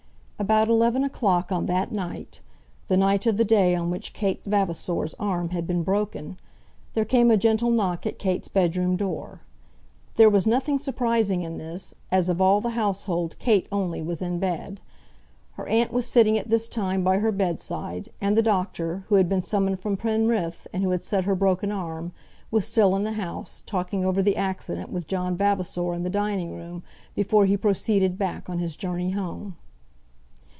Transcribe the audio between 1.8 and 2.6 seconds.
night,